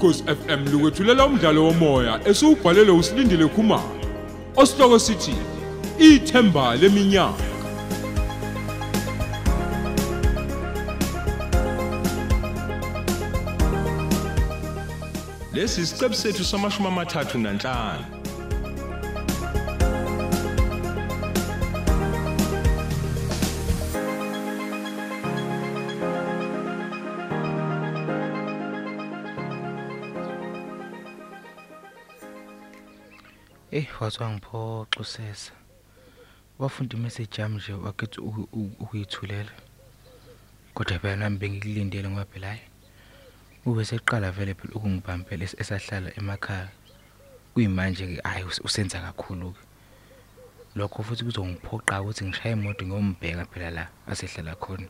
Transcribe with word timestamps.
ukhosi 0.00 0.24
FM 0.24 0.72
lukwethulela 0.72 1.26
umdlalo 1.26 1.64
womoya 1.64 2.20
esiubhalelwe 2.28 2.92
usilindile 2.98 3.46
Khumalo 3.48 4.00
osihloko 4.56 4.98
sithi 4.98 5.34
ithemba 5.98 6.76
leminyaka. 6.76 7.44
Lesi 15.54 15.80
isiqebu 15.80 16.14
sethu 16.14 16.44
samashumi 16.44 16.88
amathathu 16.88 17.38
nanhlanu. 17.38 18.19
Ey 33.76 33.86
wathi 34.00 34.22
wangiphoxa 34.22 35.00
usesa. 35.00 35.52
Wafunda 36.58 36.96
imessage 36.96 37.42
yami 37.42 37.56
nje 37.56 37.72
wakithi 37.72 38.20
uku- 38.20 38.48
uku- 38.52 38.76
ukuyithulela. 38.82 39.52
Kodwa 40.74 40.98
phela 40.98 41.16
nami 41.16 41.36
bengikulindele 41.38 42.08
ngoba 42.08 42.24
phela 42.24 42.48
hayi. 42.48 42.60
Ube 43.66 43.84
seqala 43.84 44.30
vele 44.36 44.54
phela 44.54 44.74
ukungibambela 44.74 45.44
es- 45.44 45.58
esahlala 45.62 46.10
emakhaya. 46.18 46.68
Kuyimanje 47.54 48.04
ke 48.06 48.20
hayi 48.28 48.44
us- 48.44 48.60
usenza 48.64 49.00
kakhulu 49.00 49.52
ke. 49.52 49.60
Lokho 50.76 51.02
futhi 51.02 51.24
kuzongiphoqa 51.24 52.00
ukuthi 52.02 52.24
ngishaye 52.24 52.52
imoto 52.54 52.82
ngiyombheka 52.86 53.44
phela 53.50 53.70
la 53.70 53.84
asehlala 54.06 54.54
khona. 54.62 54.88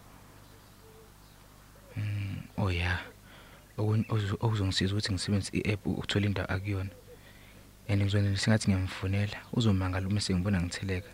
Mm, 1.96 2.42
oh 2.56 2.70
ya. 2.70 2.98
Okuzongisiza 3.78 4.92
ukuthi 4.94 5.12
ngisebenzise 5.12 5.56
i-app 5.58 5.86
ukuthola 5.86 6.26
indawo 6.26 6.48
akuyona. 6.54 6.90
And 7.90 8.02
ngizonela 8.02 8.38
singathi 8.38 8.70
ngiyamfonela 8.70 9.38
uzomangala 9.52 10.06
uma 10.06 10.20
sengibona 10.20 10.62
ngitheleka. 10.62 11.10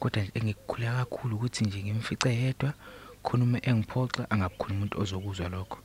Kodwa 0.00 0.22
nje 0.22 0.32
engikukhuleka 0.34 0.96
kakhulu 0.98 1.36
ukuthi 1.36 1.64
nje 1.64 1.82
ngimfice 1.82 2.30
yedwa 2.34 2.74
khona 3.22 3.44
uma 3.44 3.58
engiphoxa 3.68 4.30
angabikhona 4.30 4.74
umuntu 4.74 5.00
ozokuzwa 5.00 5.48
lokho. 5.48 5.78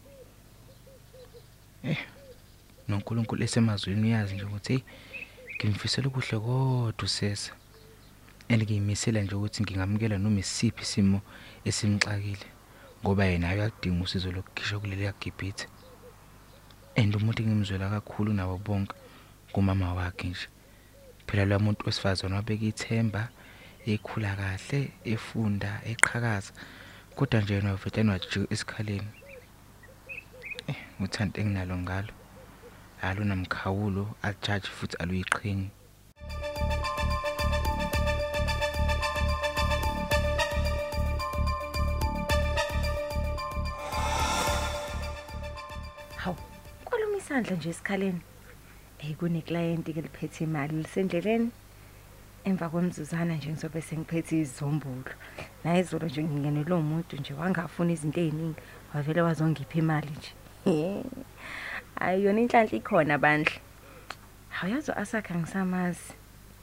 Eh 1.84 2.00
noNkulunkulu 2.88 3.44
esemazweni 3.44 4.08
uyazi 4.08 4.36
nje 4.36 4.46
ukuthi 4.46 4.74
hey 4.74 4.84
ngimfisela 5.56 6.08
ukuhle 6.08 6.40
kodwa 6.40 7.04
usesa. 7.04 7.52
And 8.50 8.64
ngiyimisela 8.64 9.22
nje 9.22 9.36
ukuthi 9.36 9.64
ngingamukela 9.64 10.18
noma 10.18 10.40
isiphi 10.40 10.82
isimo 10.82 11.22
esimxakile 11.66 12.48
ngoba 13.02 13.26
yena 13.26 13.54
uyakudinga 13.54 14.04
usizo 14.04 14.32
lokukhishwa 14.32 14.80
kuleli 14.80 15.04
yagibhithe 15.04 15.68
and 16.96 17.16
umuntu 17.16 17.44
engimzwela 17.44 17.90
kakhulu 17.90 18.34
nabo 18.34 18.58
bonke 18.58 18.96
kumama 19.56 19.94
wakhe 19.94 20.28
nje. 20.28 20.48
Phela 21.28 21.46
lo 21.46 21.60
muntu 21.60 21.86
wesifazana 21.86 22.36
wabeka 22.36 22.66
ithemba 22.66 23.30
ekhula 23.88 24.36
kahle 24.36 24.92
efunda 25.14 25.82
eqhakaza. 25.92 26.52
Kodwa 27.16 27.42
nje 27.42 27.54
yena 27.54 27.72
wavetana 27.72 28.12
wajika 28.12 28.54
esikhaleni. 28.54 29.12
Eh 30.68 30.76
uthanda 31.00 31.40
enginalo 31.40 31.78
ngalo. 31.78 32.14
Aluna 33.02 33.36
mkhawulo 33.36 34.16
ajaji 34.22 34.68
futhi 34.68 34.98
aluyiqhingi. 34.98 35.70
Hawu, 46.16 46.38
kwaluma 46.86 47.18
isandla 47.18 47.56
nje 47.56 47.70
esikhaleni. 47.70 48.22
Hey 48.98 49.14
kuneclient 49.20 49.84
ke 49.84 50.02
liphethe 50.02 50.44
imali 50.46 50.78
lisendleleni. 50.80 51.52
Emva 52.46 52.70
kwemzuzana 52.70 53.36
nje 53.36 53.50
ngizobe 53.50 53.82
sengiphethe 53.82 54.40
izombulo. 54.40 55.12
Naye 55.64 55.80
izolo 55.80 56.08
nje 56.08 56.24
ngingenele 56.24 56.74
umuntu 56.74 57.18
nje 57.18 57.34
wangafuna 57.34 57.92
izinto 57.92 58.22
eziningi, 58.22 58.62
wavele 58.94 59.22
wazongipha 59.22 59.80
imali 59.80 60.12
nje. 60.18 60.32
Hayi 62.00 62.24
yona 62.24 62.42
inhlanhla 62.42 62.78
ikhona 62.78 63.18
bandla. 63.18 63.60
Hayazo 64.50 64.94
asakha 64.94 65.36
ngisamazi. 65.36 66.14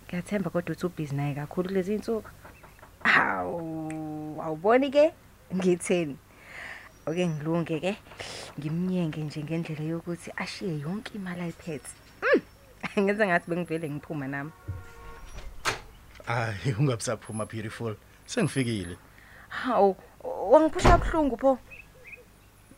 Ngiyathemba 0.07 0.51
kodwa 0.51 0.73
uthi 0.73 0.87
ubhizi 0.87 1.15
naye 1.15 1.35
kakhulu 1.35 1.69
kulezi 1.69 1.95
insuku. 1.95 2.31
Hawu, 3.05 4.43
awuboni 4.43 4.91
ke 4.91 5.13
ngitheni? 5.55 6.17
Oke 7.07 7.29
ngilunge 7.29 7.81
ke 7.81 7.97
ngimnyenge 8.59 9.21
nje 9.21 9.45
ngendlela 9.45 9.85
yokuthi 9.85 10.31
ashiye 10.37 10.81
yonke 10.81 11.19
imali 11.19 11.41
ayiphethe. 11.41 12.02
Mm. 12.97 13.03
Ngenza 13.05 13.27
ngathi 13.27 13.51
bengivele 13.51 13.91
ngiphuma 13.91 14.29
nami. 14.29 14.51
Hayi 16.27 16.75
ungabisaphuma 16.79 17.47
beautiful. 17.47 17.95
Sengifikile. 18.27 18.97
Hawu, 19.49 19.97
wangiphusha 20.51 20.99
kubhlungu 20.99 21.37
pho. 21.39 21.59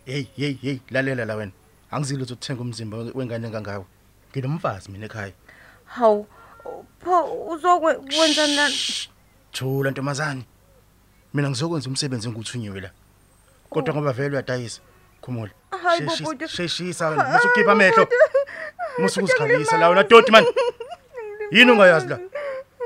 Hey 0.04 0.26
hey 0.36 0.52
hey 0.62 0.78
lalela 0.90 1.24
la 1.24 1.34
wena. 1.34 1.52
Angizile 1.90 2.22
ukuthi 2.22 2.32
uthenga 2.32 2.60
umzimba 2.62 2.96
wengane 3.14 3.46
engangawe. 3.46 3.84
Nginomfazi 4.32 4.90
mina 4.90 5.06
ekhaya. 5.06 5.32
Hawu, 5.84 6.26
pho 7.04 7.46
uzokwenza 7.52 8.46
na 8.46 8.70
Thula 9.52 9.90
ntombazane. 9.90 10.44
Mina 11.34 11.50
ngizokwenza 11.50 11.88
umsebenzi 11.88 12.28
enguthunyiwe 12.28 12.80
la. 12.80 12.90
Kodwa 13.70 13.94
ngoba 13.94 14.12
vele 14.12 14.30
uyadayisa. 14.36 14.80
Khumula. 15.20 15.50
Hayi, 15.82 16.00
Sheshisa- 16.00 16.24
bhuti. 16.24 16.48
Sheshisa 16.48 17.08
wena, 17.08 17.24
musu 17.24 17.48
ukhipha 17.48 17.72
amehlo. 17.72 18.08
Musu 18.98 19.20
ukuzikhalisa 19.20 19.78
la 19.78 19.88
wena 19.88 20.02
doti 20.02 20.32
man. 20.32 20.44
Yini 21.50 21.70
ungayazi 21.70 22.08
la? 22.08 22.18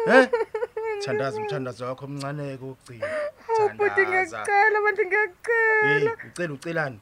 Eh? 0.06 0.28
Thandaza 1.04 1.36
umthandazo 1.36 1.84
wakho 1.84 2.04
omncane 2.04 2.56
kokugcina. 2.56 3.06
Bhuti 3.76 4.02
ngiyacela 4.06 4.80
manje 4.84 5.04
ngiyacela. 5.06 6.12
ucela 6.26 6.54
ucelani? 6.54 7.00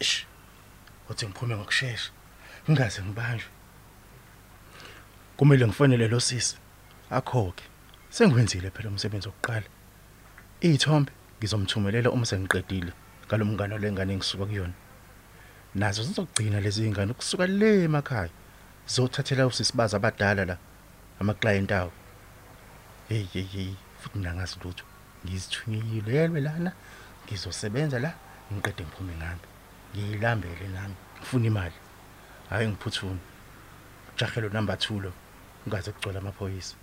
Ish. 0.00 0.26
Uthi 1.10 1.26
ngiphume 1.26 1.56
ngokusheshsha. 1.56 2.10
Ngingaze 2.70 3.02
ngibanjwe. 3.02 3.48
Kumele 5.36 5.66
ngifonele 5.66 6.08
lo 6.08 6.20
sisi. 6.20 6.56
Akhoke. 7.10 7.64
Sengiwenzile 8.10 8.70
phela 8.70 8.88
umsebenzi 8.88 9.28
wokuqala. 9.28 9.68
Izithombe 10.60 11.12
ngizomthumelela 11.38 12.10
uma 12.10 12.26
sengiqedile 12.26 12.92
ngalomngane 13.26 13.78
lengane 13.78 14.12
engisuka 14.14 14.44
kuyona. 14.46 14.74
Nazo 15.74 16.02
zizogcina 16.02 16.58
lezi 16.60 16.90
ngane 16.90 17.12
ukusuka 17.12 17.46
le 17.46 17.84
emakhaya. 17.86 18.30
Zothathela 18.94 19.46
usisibaza 19.46 19.96
abadala 19.96 20.44
la 20.44 20.56
ama-client 21.20 21.70
awo. 21.70 21.92
Hey 23.08 23.24
hey 23.32 23.46
hey 23.52 23.70
futhi 24.00 24.18
mina 24.18 24.34
ngazi 24.34 24.56
lutho. 24.64 24.84
Ngizithunyelwe 25.24 26.14
yelwe 26.14 26.40
lana 26.40 26.72
ngizosebenza 27.24 27.98
la 27.98 28.10
ngiqede 28.52 28.82
ngiphume 28.82 29.14
nami. 29.14 29.46
Ngiyilambele 29.94 30.68
nami 30.74 30.96
ngifuna 31.18 31.46
imali. 31.46 31.78
Hayi 32.50 32.68
ngiphuthume. 32.68 33.20
Jahelo 34.18 34.48
number 34.48 34.74
2 34.74 35.02
lo. 35.02 35.12
Ungaze 35.66 35.92
kugcwala 35.92 36.18
amaphoyisa. 36.18 36.74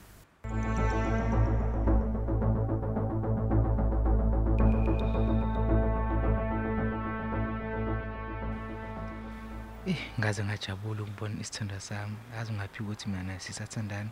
Ngaze 10.19 10.43
ngajabula 10.43 11.03
ukubona 11.03 11.41
isithanda 11.41 11.79
sami. 11.79 12.15
Yazi 12.33 12.51
ungaphi 12.51 12.83
ukuthi 12.83 13.09
mina 13.09 13.23
naye 13.23 13.39
sisathandana 13.39 14.09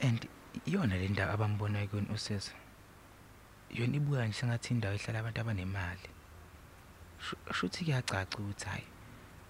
and 0.00 0.28
iyona 0.66 0.96
le 0.96 1.08
ndawo 1.08 1.32
abambona 1.32 1.86
kuyona 1.86 2.12
usesa. 2.14 2.52
Yona 3.70 3.96
ibuka 3.96 4.26
nje 4.26 4.38
sengathi 4.38 4.74
indawo 4.74 4.94
ehlala 4.94 5.18
abantu 5.18 5.40
abanemali. 5.40 6.08
Shu- 7.24 7.52
shuthi 7.54 7.84
kuyacaca 7.84 8.36
ukuthi 8.38 8.66
hayi 8.66 8.86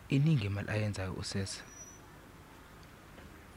iningi 0.09 0.47
imali 0.47 0.71
ayenzayo 0.71 1.13
usesa. 1.13 1.63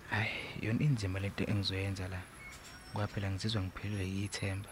Hayi 0.09 0.29
yona 0.61 0.79
inzima 0.83 1.19
lento 1.19 1.43
engizoyenza 1.43 2.07
la. 2.07 2.21
Ngoba 2.91 3.07
phela 3.07 3.31
ngizizwa 3.31 3.61
ngiphelelwe 3.61 4.05
yithemba. 4.07 4.69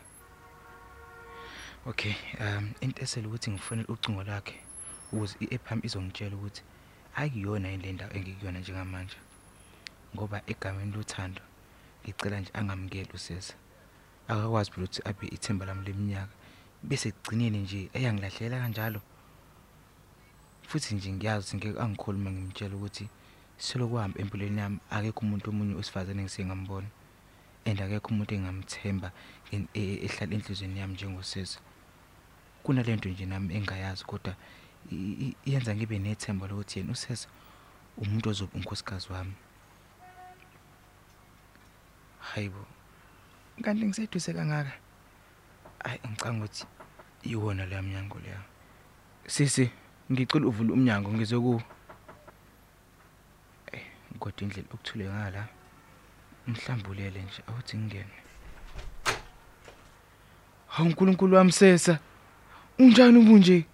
Okay 1.85 2.13
um 2.39 2.73
into 2.81 3.01
esele 3.03 3.27
ukuthi 3.27 3.51
ngifonele 3.51 3.87
ucingo 3.89 4.23
lakhe 4.23 4.59
ukuze 5.11 5.35
i-app 5.39 5.69
yami 5.69 5.81
izongitshela 5.85 6.35
ukuthi 6.35 6.61
akuyona 7.15 7.67
yini 7.69 7.83
le 7.83 7.91
ndawo 7.93 8.11
engikuyona 8.17 8.59
njengamanje. 8.59 9.17
Ngoba 10.15 10.41
egameni 10.47 10.91
lothando 10.91 11.41
ngicela 12.03 12.39
nje 12.39 12.51
angamukeli 12.53 13.09
usesa. 13.13 13.53
Akakwazi 14.27 14.71
phela 14.71 14.85
ukuthi 14.85 15.01
abe 15.09 15.27
ithemba 15.27 15.65
lami 15.65 15.85
leminyaka 15.85 16.33
bese 16.83 17.11
kugcineni 17.11 17.57
nje 17.57 17.89
eyangilahlela 17.93 18.59
kanjalo. 18.59 19.01
Futhi 20.67 20.95
nje 20.95 21.11
ngiyazi 21.13 21.45
ukuthi 21.45 21.57
ngeke 21.57 21.79
angikhuluma 21.81 22.31
ngimtshela 22.31 22.75
ukuthi 22.75 23.09
selokuhamba 23.57 24.19
empilweni 24.21 24.59
yami 24.61 24.79
akekho 24.89 25.19
umuntu 25.25 25.49
omunye 25.49 25.75
wesifazane 25.75 26.21
engisengambona 26.21 26.87
and 27.65 27.79
akekho 27.81 28.07
umuntu 28.09 28.33
engamthemba 28.35 29.11
en- 29.51 29.67
e- 29.73 29.99
ehlala 30.05 30.33
enhlizweni 30.35 30.79
yami 30.79 30.93
njengosisi 30.93 31.59
kunalento 32.63 33.09
nje 33.09 33.25
nami 33.25 33.55
engayazi 33.55 34.03
kodwa 34.05 34.33
i- 34.33 34.35
i- 34.35 34.70
iyenza 35.45 35.75
ngibe 35.75 35.99
nethemba 35.99 36.47
lokuthi 36.47 36.79
yena 36.79 36.91
usesa 36.91 37.27
umuntu 37.97 38.29
ozoba 38.29 38.53
unkosikazi 38.55 39.07
wami. 39.13 39.33
Hayibo 42.19 42.65
kanti 43.63 43.85
ngiseduse 43.85 44.33
kangaka? 44.33 44.71
Hayi 45.83 45.99
ngicanga 46.09 46.45
ukuthi 46.45 46.65
iwona 47.23 47.65
leya 47.65 47.81
mnyango 47.81 48.19
leya. 48.19 48.41
Sisi 49.27 49.69
ngicela 50.11 50.47
uvule 50.47 50.73
umnyango 50.73 51.13
ngizoku 51.13 51.61
eh 53.71 53.85
kodwa 54.19 54.41
indlela 54.41 54.67
okuthule 54.73 55.05
ngala 55.09 55.47
mhlambulele 56.47 57.21
nje 57.21 57.41
awuthi 57.47 57.77
ngingene. 57.77 58.17
Hawu 60.67 60.87
uNkulunkulu 60.89 61.35
wami 61.35 61.51
sesa. 61.51 61.99
Unjani 62.79 63.17
ubunje 63.19 63.65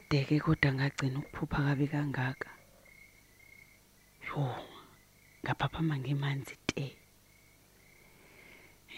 Kade-ke 0.00 0.40
kodwa 0.40 0.72
ngagcina 0.72 1.18
ukuphupha 1.20 1.60
kabi 1.66 1.86
kangaka. 1.92 2.50
Yo, 4.26 4.42
ngaphaphama 5.44 5.94
ngemanzi 6.00 6.56
te. 6.68 6.96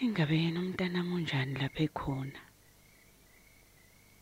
Ingabe 0.01 0.35
yena 0.43 0.59
umntanami 0.63 1.11
unjani 1.17 1.59
lapha 1.59 1.83
ekhona? 1.83 2.39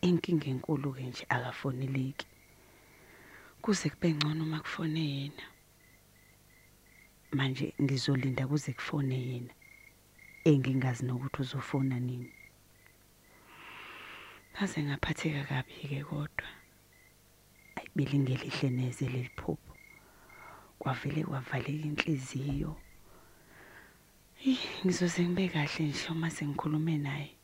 Inkinga 0.08 0.48
enkulu-ke 0.54 1.04
nje 1.10 1.24
akafoneleki. 1.30 2.28
Kuze 3.62 3.90
kube 3.90 4.10
ngcono 4.14 4.44
uma 4.44 4.60
kufone 4.60 5.02
yena. 5.16 5.46
Manje 7.38 7.74
ngizolinda 7.82 8.48
kuze 8.50 8.74
kufone 8.74 9.16
yena. 9.30 9.54
Engingazi 10.50 11.06
nokuthi 11.06 11.42
uzofona 11.42 12.00
nini. 12.00 12.34
Ngaze 14.54 14.84
ngaphatheka 14.84 15.42
kabi-ke 15.50 16.04
kodwa. 16.10 16.61
Ayi 17.92 18.06
belingelihle 18.06 18.70
neze 18.70 19.06
leli 19.10 19.30
phupho. 19.36 19.76
Kwavele 20.80 21.24
kwavaleka 21.24 21.88
inhliziyo. 21.88 22.76
Ih, 24.46 24.60
ngizoze 24.86 25.24
ngibe 25.24 25.50
kahle 25.54 25.86
nje 25.86 26.10
uma 26.10 26.30
sengikhulume 26.30 26.98
naye. 26.98 27.36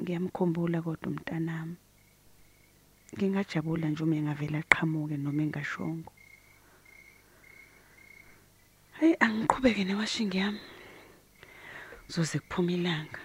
Ngiyamkhumbula 0.00 0.82
kodwa 0.82 1.08
umntanami. 1.10 1.76
Ngingajabula 3.14 3.88
nje 3.88 4.02
uma 4.04 4.16
engavela 4.16 4.58
aqhamuke 4.58 5.16
noma 5.16 5.42
engashongo. 5.42 6.12
Hayi 8.92 9.16
angiqhubeke 9.20 9.84
newashing 9.84 10.34
yami. 10.34 10.60
Kuzoze 12.06 12.38
kuphume 12.38 12.74
ilanga. 12.74 13.20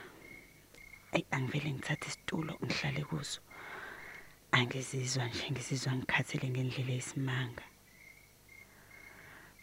Ayi 1.13 1.25
angivele 1.31 1.71
ngithathe 1.73 2.07
isitulo 2.07 2.57
ngihlale 2.63 3.03
kuso. 3.03 3.41
Angizizwa 4.51 5.25
nje 5.27 5.45
ngizizwa 5.51 5.91
ngikhathele 5.95 6.47
ngendlela 6.49 6.93
esimanga. 6.99 7.65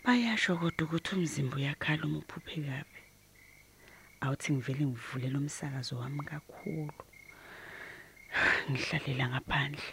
Bayasho 0.05 0.57
kodwa 0.61 0.83
ukuthi 0.87 1.11
umzimba 1.15 1.57
uyakhala 1.57 2.03
uma 2.07 2.19
uphuphe 2.19 2.59
kabi. 2.67 3.01
Awuthi 4.23 4.49
ngivele 4.53 4.85
ngivulele 4.87 5.37
umsakazo 5.39 5.93
wami 6.01 6.23
kakhulu. 6.31 7.03
Ngihlalela 8.71 9.25
ngaphandle. 9.31 9.89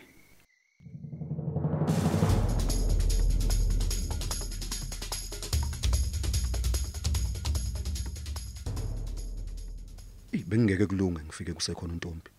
Ey 10.33 10.43
bengingeke 10.49 10.85
kulunge 10.87 11.21
ngifike 11.23 11.53
kusekhona 11.53 11.93
untombi. 11.93 12.34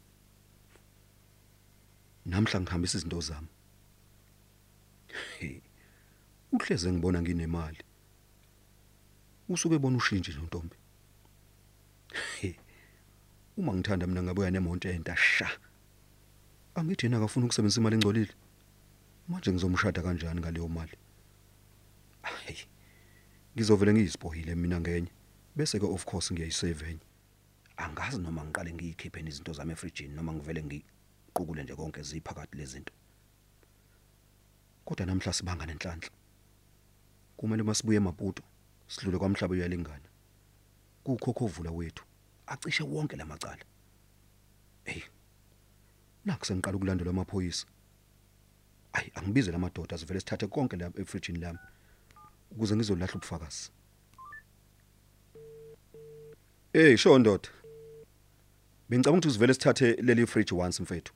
Namhla 2.27 2.61
ngihambisa 2.61 2.99
izinto 2.99 3.21
zami. 3.21 3.49
Uhleze 6.53 6.93
ngibona 6.93 7.23
nginemali. 7.23 7.79
Usuke 9.49 9.75
ebona 9.75 9.97
ushintshe 9.97 10.39
untombi. 10.39 10.77
Hey. 12.41 12.55
Uma 13.57 13.73
ngithanda 13.75 14.07
mina 14.07 14.23
ngabuya 14.23 14.51
nemonto 14.51 14.89
enta 14.89 15.17
sha. 15.17 15.51
Angithi 16.75 17.07
yena 17.07 17.17
akafuna 17.17 17.47
ukusebenzisa 17.47 17.81
imali 17.81 17.97
engcolile. 17.97 18.35
Manje 19.29 19.53
ngizomshada 19.53 20.03
kanjani 20.03 20.41
ngaleyo 20.41 20.69
mali? 20.69 20.97
Hey. 22.23 22.57
Ngizovele 23.55 23.93
ngiyisipohile 23.93 24.55
mina 24.55 24.81
ngenye. 24.81 25.11
Bese 25.57 25.79
ke 25.79 25.87
of 25.87 26.05
course 26.05 26.33
ngiyayisave 26.33 26.91
enye. 26.91 27.07
angazi 27.77 28.19
noma 28.19 28.45
ngiqale 28.45 28.73
ngiyikhiphe 28.73 29.21
izinto 29.21 29.53
zami 29.53 29.73
efrijini 29.73 30.15
noma 30.15 30.33
ngivele 30.33 30.63
ngiqukule 31.37 31.63
nje 31.63 31.77
konke 31.77 32.03
ziphakathi 32.03 32.57
lezinto 32.57 32.93
kodwa 34.85 35.07
namhla 35.07 35.33
sibanga 35.33 35.67
nenhlanhla 35.67 36.11
kumele 37.37 37.63
masibuye 37.63 37.97
emaputo 37.97 38.43
sidlule 38.89 39.19
kwamhlaba 39.19 39.55
uyalingana. 39.55 40.09
Kukhokhovula 41.05 41.71
wethu 41.71 42.05
acishe 42.47 42.83
wonke 42.83 43.17
lamacala 43.17 43.65
hey 44.85 45.03
naku 46.25 46.47
sengiqala 46.47 46.77
ukulandela 46.77 47.11
amaphoyisa. 47.11 47.67
Ayi 48.93 49.13
angibize 49.15 49.53
lamadoda 49.53 49.99
sivele 49.99 50.21
sithathe 50.21 50.47
konke 50.47 50.77
la 50.77 50.91
efrijini 50.97 51.39
lami 51.39 51.59
ukuze 52.51 52.77
ngizolahla 52.77 53.15
ubufakazi. 53.15 53.71
Hey 56.73 56.97
shondoda 56.97 57.49
Bengicabanga 58.89 59.19
ukuthi 59.19 59.35
sivele 59.35 59.55
sithathe 59.55 59.97
leli 60.03 60.27
fridge 60.27 60.55
once 60.55 60.83
mfethu. 60.83 61.13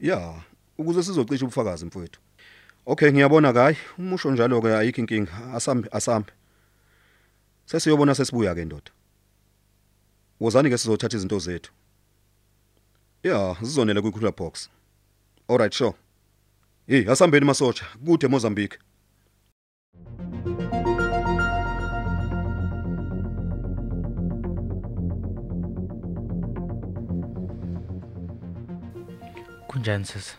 Ya, 0.00 0.42
ukuze 0.78 1.02
sizocisha 1.02 1.44
ubufakazi 1.44 1.86
mfethu. 1.86 2.20
Okay, 2.86 3.12
ngiyabona 3.12 3.52
kai, 3.52 3.76
umusho 3.98 4.30
njalo 4.30 4.60
ke 4.62 4.74
ayikho 4.74 5.00
inkinga, 5.00 5.54
asambe 5.54 5.88
asambe. 5.92 6.32
Sesiyobona 7.66 8.14
sesibuya 8.14 8.54
ke 8.54 8.64
ndoda. 8.64 8.90
Wozani 10.40 10.70
ke 10.70 10.78
sizothatha 10.78 11.16
izinto 11.16 11.38
zethu. 11.38 11.72
Ya, 13.22 13.56
sizonela 13.60 14.02
kwi 14.02 14.10
cooler 14.12 14.32
box. 14.32 14.70
Alright, 15.48 15.74
sure. 15.74 15.94
Hey, 16.86 17.10
asambeni 17.10 17.46
masocha, 17.46 17.86
kude 18.04 18.28
Mozambique. 18.28 18.78
Kunjani 29.70 30.04
sisi 30.04 30.34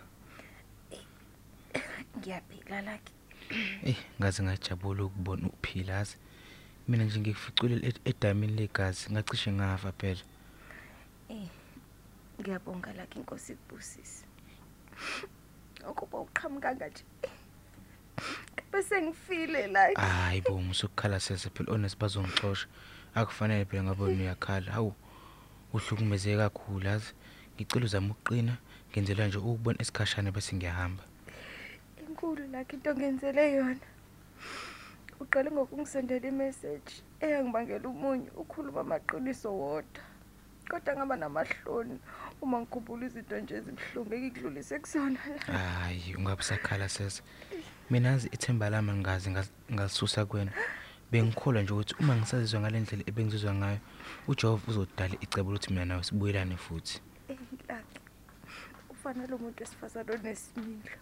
Ngiyaphila 2.18 2.82
laki. 2.82 3.14
Eh 3.84 3.96
ngaze 4.20 4.44
ngajabula 4.44 5.04
ukubona 5.04 5.48
uphila 5.48 5.94
yazi. 5.94 6.18
Mina 6.88 7.04
nje 7.04 7.20
ngikuficule 7.20 7.76
ed- 7.76 8.02
edamini 8.06 8.54
legazi 8.54 9.10
ngacishe 9.12 9.52
ngafa 9.52 9.92
phela. 9.92 10.22
Ngiyabonga 12.42 12.94
laki 12.94 13.20
inkosi 13.20 13.56
kubusisi. 13.56 14.26
Ukuba 15.90 16.18
uqhamukanga 16.20 16.88
nje. 16.90 17.04
Bese 18.72 19.02
ngifile 19.02 19.68
la. 19.68 19.82
Hayi 19.96 20.42
bo 20.42 20.62
musukukhala 20.62 21.20
sese 21.20 21.50
phela 21.50 21.72
honest 21.72 21.98
bazongixosha. 22.00 22.68
Akufanele 23.16 23.66
phela 23.66 23.84
ngabe 23.84 24.04
wena 24.04 24.24
uyakhala. 24.24 24.72
Hawu 24.72 24.94
uhlukumezeke 25.74 26.38
kakhulu 26.38 26.86
yazi. 26.88 27.14
Ngicela 27.56 27.86
uzame 27.86 28.12
ukuqina 28.12 28.58
ngenzela 28.92 29.28
nje 29.28 29.38
ukubona 29.38 29.82
esikhashana 29.82 30.32
bese 30.32 30.56
ngiyahamba. 30.56 31.04
Inkulu 32.08 32.48
laki 32.52 32.76
into 32.76 32.96
ngenzele 32.96 33.54
yona. 33.54 33.88
Uqale 35.20 35.52
ngokungisendela 35.52 36.28
imessage 36.28 36.92
eyangibangela 37.22 37.88
umunyu 37.90 38.30
ukhuluma 38.36 38.82
amaqiniso 38.82 39.50
wodwa. 39.54 40.04
Kodwa 40.70 40.96
ngaba 40.96 41.16
namahloni 41.16 42.00
uma 42.42 42.60
ngikhumbula 42.60 43.06
izinto 43.06 43.40
nje 43.40 43.56
ezibhlungu 43.56 44.14
ekudlulise 44.14 44.80
kusona 44.84 45.20
la. 45.48 45.58
Hayi 45.58 46.16
ungabusakhala 46.18 46.90
sese. 46.90 47.22
Mina 47.90 48.10
yazi 48.10 48.28
ithemba 48.36 48.70
lami 48.70 48.92
ngazi 48.92 49.30
ngalisusa 49.72 50.26
kuwena. 50.26 50.52
Bengikholwa 51.12 51.62
nje 51.62 51.74
ukuthi 51.74 51.96
uma 52.00 52.16
ngisazizwa 52.16 52.60
ngalendlela 52.62 53.04
ebengizizwa 53.10 53.54
ngayo, 53.56 53.80
uJehova 54.28 54.68
uzodala 54.72 55.16
icebo 55.22 55.52
lokuthi 55.52 55.74
mina 55.74 55.86
nawe 55.86 56.04
sibuyelane 56.04 56.58
futhi. 56.58 57.02
Laki. 57.70 58.01
Ufanele 59.02 59.34
umuntu 59.34 59.64
wesifazane 59.64 60.12
onesimilo. 60.14 60.98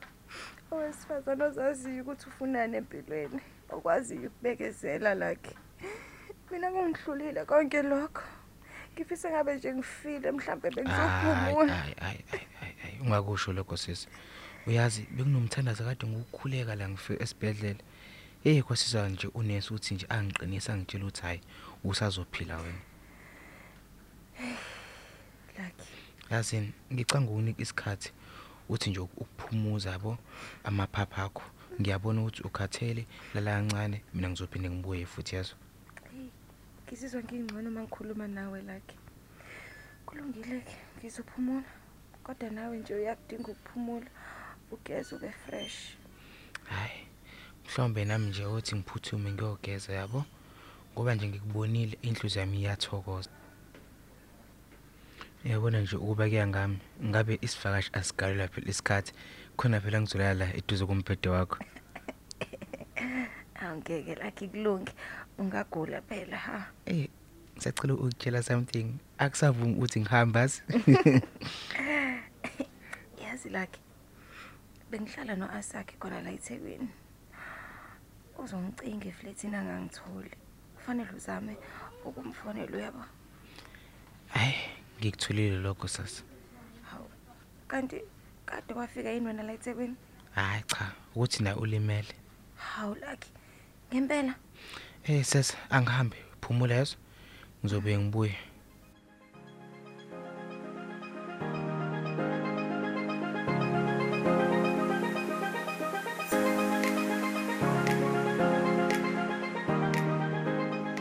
Owesifazane 0.72 1.44
ozaziyo 1.44 2.02
ukuthi 2.04 2.26
ufunani 2.30 2.78
empilweni, 2.78 3.42
okwaziyo 3.76 4.30
ukubekezela 4.30 5.12
lakhe. 5.22 5.54
Mina 6.50 6.72
kungihlulile 6.72 7.42
konke 7.46 7.82
lokho. 7.82 8.24
ngifisa 8.94 9.30
ngabe 9.32 9.56
nje 9.56 9.74
ngifile 9.74 10.32
mhlambe 10.32 10.70
Hayi 10.70 10.76
bengizophumula 10.76 11.74
hayi 11.76 11.96
hayi 12.00 12.24
hayi, 12.32 12.48
hayi, 12.60 12.76
hayi, 12.82 13.00
ungakusho 13.02 13.54
lokho 13.54 13.78
sisi. 13.78 14.08
Uyazi 14.68 15.02
bekunomthandazo 15.12 15.84
kade 15.84 16.08
ngokukhuleka 16.08 16.76
la 16.76 16.90
ngifike 16.90 17.24
esibhedlela. 17.24 17.84
Hey 18.44 18.62
kwasizwa 18.62 19.10
nje 19.10 19.28
unesi 19.34 19.74
uthi 19.74 19.94
nje 19.94 20.06
angiqinisa 20.10 20.78
ngitshela 20.78 21.04
ukuthi 21.06 21.22
hayi 21.22 21.42
usazophila 21.84 22.58
wena. 22.58 22.82
Lucky 25.58 25.99
Yazi 26.32 26.74
ngicanga 26.94 27.32
ukunika 27.32 27.62
isikhathi 27.62 28.12
uthi 28.70 28.90
nje 28.90 29.00
ukuphumuza 29.00 29.90
yabo 29.90 30.18
amaphapha 30.64 31.24
akho. 31.24 31.44
Ngiyabona 31.80 32.22
ukuthi 32.22 32.42
ukhathele 32.44 33.06
lala 33.34 33.52
kancane 33.52 33.98
mina 34.14 34.30
ngizophinde 34.30 34.70
ngibuye 34.70 35.06
futhi 35.06 35.36
yazo. 35.36 35.56
ngizizwa 36.84 37.22
ngingcono 37.24 37.70
uma 37.70 37.82
ngikhuluma 37.82 38.28
nawe 38.28 38.62
Lucky 38.62 38.98
kulungile 40.06 40.60
ke 40.68 40.76
ngizophumula 40.98 41.70
kodwa 42.24 42.50
nawe 42.50 42.78
nje 42.78 42.94
uyakudinga 42.94 43.50
ukuphumula 43.52 44.10
ugeze 44.72 45.16
ube 45.16 45.32
fresh 45.32 45.78
Hayi. 46.70 47.02
Mhlawumbe 47.66 48.06
nami 48.06 48.28
nje 48.30 48.46
uthi 48.46 48.76
ngiphuthume 48.76 49.32
ngiyogeza 49.32 49.94
yabo. 49.94 50.26
Ngoba 50.94 51.16
nje 51.16 51.28
ngikubonile 51.28 51.98
inhliziyo 52.02 52.42
yami 52.42 52.58
iyathokoza. 52.60 53.30
Yabona 55.46 55.82
nje 55.82 55.96
ukuba 55.96 56.28
kuyangami 56.28 56.80
ngabe 57.04 57.40
isivakashi 57.42 57.90
asigalela 57.94 58.48
phela 58.48 58.70
isikhathi 58.70 59.14
khona 59.58 59.80
phela 59.80 60.02
ngizolala 60.02 60.34
la 60.34 60.58
eduze 60.58 60.86
kombhede 60.86 61.30
wakho. 61.30 61.58
awungeke 63.62 64.16
Lucky 64.16 64.48
kulunge 64.48 64.92
ungagula 65.38 66.02
phela 66.02 66.38
ha? 66.38 66.72
Eh 66.86 67.08
ngisacela 67.56 67.94
ukutshela 67.94 68.44
something. 68.44 69.00
Akusavumi 69.18 69.76
ukuthi 69.76 70.02
ngihambazi. 70.02 70.62
yazi 73.24 73.50
Lucky 73.50 73.80
bengihlala 74.92 75.36
noAsakhe 75.36 75.96
khona 76.00 76.22
la 76.22 76.32
eThekwini. 76.32 76.90
Uzongicinga 78.38 79.08
efletini 79.08 79.56
angangitholi 79.56 80.32
kufanele 80.76 81.12
uzame 81.16 81.58
ukumfonela 82.06 82.78
uyabo? 82.78 83.04
Hayi 84.28 84.79
ngikutholile 85.00 85.58
lokho 85.58 85.88
sasa. 85.88 86.24
hawu 86.92 87.10
kanti 87.68 88.02
kade 88.46 88.74
kwafika 88.74 89.10
yini 89.10 89.26
wena 89.28 89.44
la 89.44 89.54
eThekwini 89.54 89.96
Hayi 90.36 90.64
cha 90.68 90.92
ukuthi 91.16 91.44
na 91.44 91.56
ulimele. 91.56 92.14
hawu 92.56 92.96
Lucky 92.96 93.30
ngempela 93.94 94.36
Eh 95.04 95.24
sasa 95.26 95.58
angihambe 95.70 96.18
phumula 96.42 96.76
yazo. 96.76 96.98
Ngizobe 97.64 97.98
ngibuye. 97.98 98.36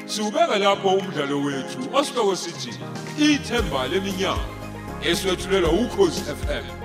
Siubeka 0.09 0.59
lapho 0.59 0.89
umdlalo 0.89 1.37
wethu 1.45 1.79
osihloko 1.99 2.37
sithi 2.37 2.71
ithemba 3.19 3.89
leminyaka 3.89 4.41
eswetshulelwa 5.09 5.71
ukhozi 5.71 6.21
FM 6.41 6.78